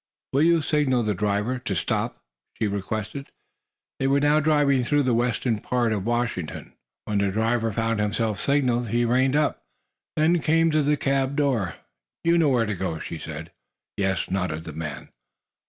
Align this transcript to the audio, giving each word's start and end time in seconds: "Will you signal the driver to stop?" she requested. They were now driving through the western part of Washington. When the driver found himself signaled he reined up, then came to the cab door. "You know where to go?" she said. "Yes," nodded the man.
"Will 0.33 0.41
you 0.41 0.63
signal 0.63 1.03
the 1.03 1.13
driver 1.13 1.59
to 1.59 1.75
stop?" 1.75 2.17
she 2.57 2.65
requested. 2.65 3.27
They 3.99 4.07
were 4.07 4.19
now 4.19 4.39
driving 4.39 4.83
through 4.83 5.03
the 5.03 5.13
western 5.13 5.59
part 5.59 5.93
of 5.93 6.07
Washington. 6.07 6.73
When 7.05 7.19
the 7.19 7.29
driver 7.29 7.71
found 7.71 7.99
himself 7.99 8.39
signaled 8.39 8.87
he 8.89 9.05
reined 9.05 9.35
up, 9.35 9.61
then 10.15 10.39
came 10.39 10.71
to 10.71 10.81
the 10.81 10.97
cab 10.97 11.35
door. 11.35 11.75
"You 12.23 12.39
know 12.39 12.49
where 12.49 12.65
to 12.65 12.73
go?" 12.73 12.97
she 12.99 13.19
said. 13.19 13.51
"Yes," 13.95 14.31
nodded 14.31 14.63
the 14.63 14.73
man. 14.73 15.09